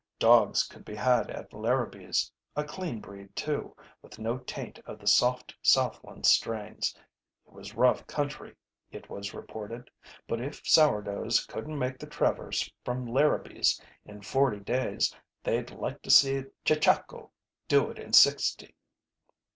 Dogs 0.17 0.63
could 0.63 0.83
be 0.83 0.95
had 0.95 1.29
at 1.29 1.53
Larabee's 1.53 2.31
a 2.55 2.63
clean 2.63 2.99
breed, 3.01 3.35
too, 3.35 3.77
with 4.01 4.17
no 4.17 4.39
taint 4.39 4.79
of 4.87 4.97
the 4.97 5.05
soft 5.05 5.53
Southland 5.61 6.25
strains. 6.25 6.95
It 7.45 7.51
was 7.53 7.75
rough 7.75 8.07
country, 8.07 8.55
it 8.89 9.11
was 9.11 9.35
reported, 9.35 9.91
but 10.27 10.41
if 10.41 10.59
sour 10.67 11.03
doughs 11.03 11.45
couldn't 11.45 11.77
make 11.77 11.99
the 11.99 12.07
traverse 12.07 12.67
from 12.83 13.05
Larabee's 13.05 13.79
in 14.03 14.23
forty 14.23 14.61
days 14.61 15.15
they'd 15.43 15.69
like 15.69 16.01
to 16.01 16.09
see 16.09 16.37
a 16.37 16.45
chechako 16.65 17.29
do 17.67 17.87
it 17.91 17.99
in 17.99 18.11
sixty. 18.11 18.73